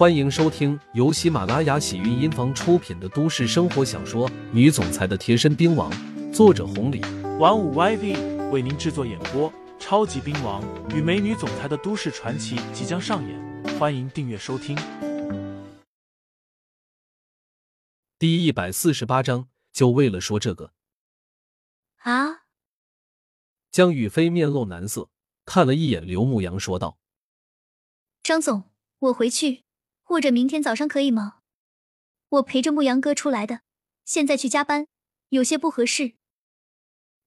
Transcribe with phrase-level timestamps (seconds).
[0.00, 5.92] 欢迎收听由喜马拉雅喜韵音房出品的都市生活小说《女总裁的贴身兵王》，
[6.32, 7.02] 作者红礼，
[7.38, 9.52] 玩五 YV 为您制作演播。
[9.78, 10.64] 超级兵王
[10.96, 14.74] 与美女总裁的都市传奇即将上演，欢迎订阅收听。
[18.18, 20.72] 第一百四十八章，就为了说这个
[21.98, 22.44] 啊！
[23.70, 25.10] 江雨飞面露难色，
[25.44, 26.96] 看了一眼刘牧阳，说道
[28.24, 28.70] ：“张总，
[29.00, 29.64] 我回去，
[30.10, 31.38] 或者明天早上可以吗？
[32.30, 33.60] 我陪着牧阳哥出来的，
[34.04, 34.88] 现在去加班，
[35.28, 36.16] 有些不合适。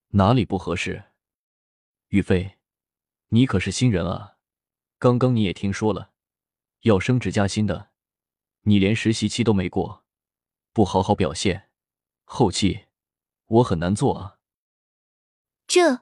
[0.09, 1.05] 哪里不合适？”
[2.11, 2.57] 宇飞，
[3.29, 4.35] 你可是新人啊！
[4.99, 6.11] 刚刚你也听说了，
[6.81, 7.91] 要升职加薪的，
[8.63, 10.03] 你连实习期都没过，
[10.73, 11.69] 不好好表现，
[12.25, 12.87] 后期
[13.45, 14.39] 我很难做啊。
[15.67, 16.01] 这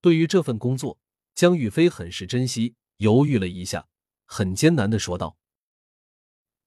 [0.00, 0.98] 对于这份工作，
[1.34, 3.90] 江宇飞很是珍惜，犹豫了一下，
[4.24, 5.36] 很艰难的说道：“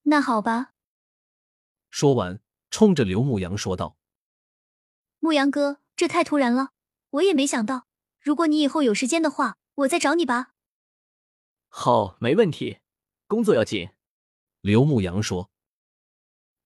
[0.06, 0.72] 那好吧。”
[1.90, 2.40] 说完，
[2.70, 3.96] 冲着刘牧阳说道
[5.20, 6.72] ：“牧阳哥，这太突然了，
[7.10, 7.86] 我也没想到。”
[8.20, 10.52] 如果你以后有时间的话，我再找你吧。
[11.68, 12.78] 好，没问题。
[13.28, 13.90] 工作要紧。
[14.60, 15.48] 刘牧阳说：“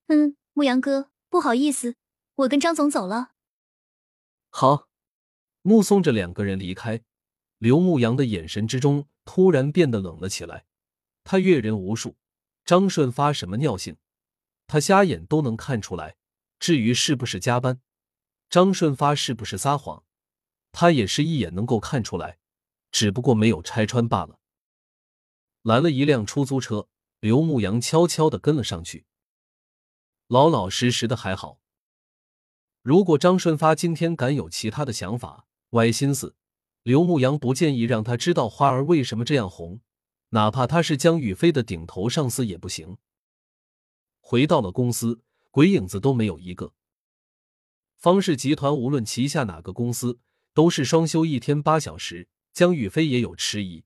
[0.09, 1.97] 嗯，牧阳哥，不好意思，
[2.37, 3.33] 我跟张总走了。”
[4.49, 4.89] 好。
[5.63, 7.03] 目送着两个人离开，
[7.59, 10.65] 刘牧阳的眼神之中突然变得冷了起来。
[11.23, 12.17] 他阅人无数，
[12.71, 13.97] 张顺发什么尿性，
[14.69, 16.15] 他瞎眼都能看出来。
[16.61, 17.81] 至于是不是加班，
[18.49, 20.05] 张顺发是不是撒谎？
[20.71, 22.39] 他也是一眼能够看出来，
[22.93, 24.39] 只不过没有拆穿罢了。
[25.63, 26.87] 来了一辆出租车，
[27.19, 29.05] 刘牧阳悄悄的跟了上去，
[30.29, 31.59] 老老实实的还好。
[32.83, 36.37] 如果张顺发今天敢有其他的想法、歪心思，
[36.85, 39.81] 刘牧阳不建议让他知道花儿为什么这样红，
[40.31, 42.99] 哪怕他是江宇飞的顶头上司也不行。
[44.19, 46.73] 回到了公司，鬼影子都没有一个。
[47.97, 50.19] 方氏集团无论旗下哪个公司。
[50.53, 53.85] 都是双休一天八小时，江宇飞也有迟疑。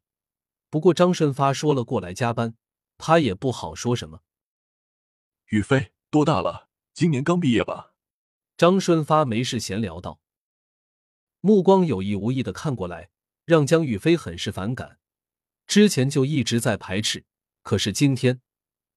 [0.70, 2.56] 不过张顺发说了过来加班，
[2.96, 4.22] 他也不好说什么。
[5.48, 6.70] 宇飞多大了？
[6.94, 7.92] 今年刚毕业吧？
[8.56, 10.20] 张顺发没事闲聊道，
[11.40, 13.10] 目光有意无意的看过来，
[13.44, 14.98] 让江宇飞很是反感。
[15.66, 17.24] 之前就一直在排斥，
[17.62, 18.40] 可是今天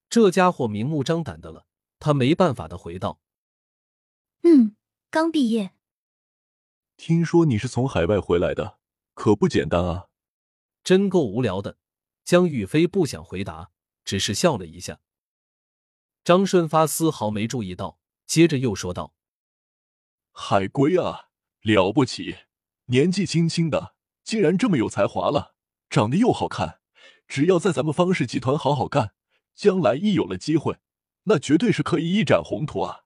[0.10, 1.66] 这家伙明目张胆的了，
[2.00, 3.20] 他没办法的回道
[4.44, 4.76] ：“嗯，
[5.10, 5.74] 刚毕业。”
[6.98, 8.80] 听说你是从海外回来的，
[9.14, 10.08] 可不简单啊！
[10.84, 11.78] 真够无聊的。
[12.24, 13.72] 江宇飞不想回答，
[14.04, 15.00] 只是笑了一下。
[16.24, 19.14] 张顺发丝毫没注意到，接着又说道
[20.32, 21.30] ：“海归啊，
[21.62, 22.36] 了不起！
[22.86, 25.56] 年纪轻轻的，竟然这么有才华了，
[25.90, 26.80] 长得又好看。
[27.28, 29.14] 只要在咱们方氏集团好好干，
[29.54, 30.80] 将来一有了机会，
[31.24, 33.02] 那绝对是可以一展宏图啊！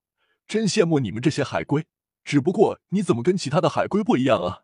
[0.47, 1.87] 真羡慕你们这些海归。”
[2.23, 4.61] 只不过你怎么跟其他的海归不一样啊？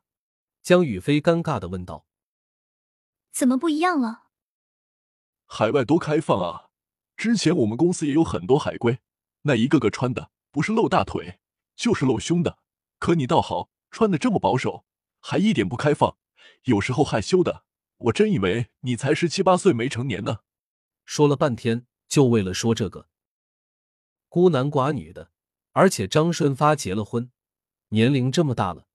[0.61, 2.05] 江宇飞尴尬的问道。
[3.31, 4.25] 怎么不一样了？
[5.47, 6.69] 海外多开放啊！
[7.15, 8.99] 之前我们公司也有很多海归，
[9.41, 11.39] 那一个个穿的不是露大腿，
[11.75, 12.59] 就是露胸的。
[12.99, 14.85] 可你倒好，穿的这么保守，
[15.19, 16.15] 还一点不开放，
[16.65, 17.63] 有时候害羞的，
[17.97, 20.39] 我真以为你才十七八岁没成年呢。
[21.05, 23.07] 说了半天，就为了说这个，
[24.27, 25.31] 孤男寡女的，
[25.71, 27.31] 而且张顺发结了婚。
[27.89, 28.87] 年龄这么大了，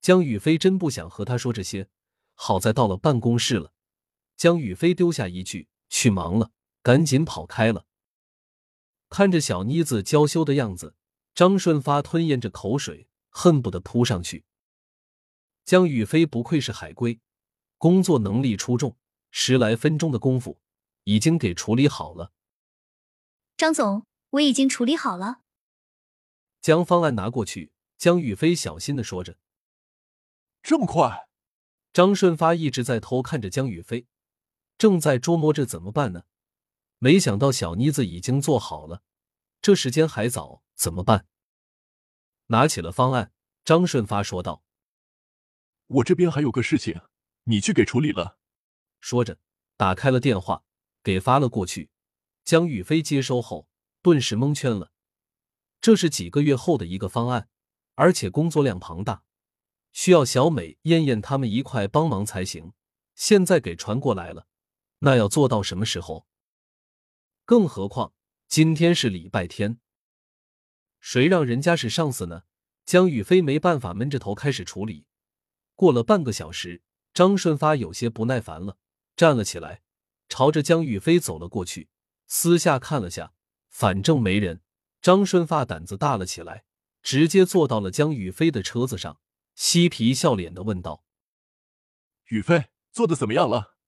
[0.00, 1.88] 江宇飞真不想和他说这些。
[2.34, 3.72] 好在到了办公室了，
[4.36, 6.52] 江宇飞丢下一句“去忙了”，
[6.82, 7.86] 赶紧跑开了。
[9.08, 10.94] 看着小妮子娇羞的样子，
[11.34, 14.44] 张顺发吞咽着口水，恨不得扑上去。
[15.64, 17.20] 江宇飞不愧是海归，
[17.78, 18.96] 工作能力出众，
[19.30, 20.60] 十来分钟的功夫
[21.04, 22.32] 已经给处理好了。
[23.56, 25.40] 张总，我已经处理好了。
[26.60, 27.72] 将方案拿过去。
[27.98, 29.38] 江宇飞小心的说着
[30.62, 31.28] ：“这么快？”
[31.94, 34.06] 张顺发一直在偷看着江宇飞，
[34.76, 36.24] 正在琢磨着怎么办呢。
[36.98, 39.02] 没想到小妮子已经做好了，
[39.62, 41.26] 这时间还早，怎么办？
[42.48, 43.32] 拿起了方案，
[43.64, 44.62] 张顺发说道
[45.88, 47.00] ：“我这边还有个事情，
[47.46, 48.38] 你去给处理了。”
[49.00, 49.38] 说着，
[49.76, 50.62] 打开了电话，
[51.02, 51.90] 给发了过去。
[52.44, 53.66] 江宇飞接收后，
[54.02, 54.92] 顿时蒙圈了。
[55.80, 57.48] 这是几个月后的一个方案。
[57.98, 59.24] 而且工作量庞大，
[59.90, 62.74] 需要小美、燕燕他们一块帮忙才行。
[63.14, 64.46] 现在给传过来了，
[64.98, 66.26] 那要做到什么时候？
[67.46, 68.12] 更何况
[68.48, 69.80] 今天是礼拜天，
[71.00, 72.42] 谁让人家是上司呢？
[72.84, 75.06] 江宇飞没办法，闷着头开始处理。
[75.74, 76.82] 过了半个小时，
[77.16, 78.76] 张顺发有些不耐烦了，
[79.16, 79.80] 站了起来，
[80.28, 81.88] 朝着江宇飞走了过去，
[82.26, 83.32] 私下看了下，
[83.70, 84.60] 反正没人。
[85.00, 86.66] 张顺发胆子大了起来，
[87.02, 89.18] 直接坐到了江宇飞的车子上，
[89.54, 91.04] 嬉皮笑脸的问道
[92.28, 93.78] ：“宇飞，做的怎么样了？”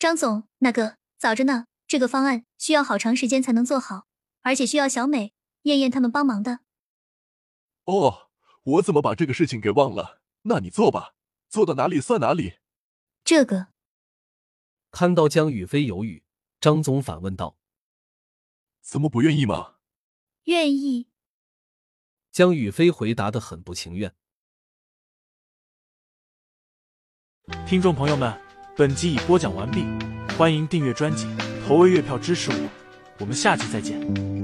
[0.00, 1.66] 张总，那个早着呢。
[1.86, 4.06] 这个方案需要好长时间才能做好，
[4.40, 5.34] 而且需要小美、
[5.64, 6.60] 燕燕他们帮忙的。
[7.84, 8.30] 哦，
[8.62, 10.22] 我怎么把这个事情给忘了？
[10.44, 11.10] 那你做吧，
[11.50, 12.59] 做到哪里算哪里。
[13.30, 13.68] 这个。
[14.90, 16.24] 看到江雨飞犹豫，
[16.60, 17.56] 张总反问道
[18.82, 19.76] ：“怎么不愿意吗？”
[20.46, 21.06] 愿意。
[22.32, 24.12] 江雨飞回答的很不情愿。
[27.64, 28.36] 听众朋友们，
[28.76, 29.84] 本集已播讲完毕，
[30.36, 31.26] 欢迎订阅专辑。
[31.64, 32.70] 投喂月票支持我，
[33.20, 34.39] 我们下集再见。